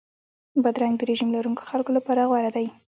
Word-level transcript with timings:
بادرنګ 0.63 0.95
د 0.97 1.01
رژیم 1.09 1.29
لرونکو 1.35 1.67
خلکو 1.69 1.91
لپاره 1.97 2.27
غوره 2.29 2.51
دی. 2.55 2.67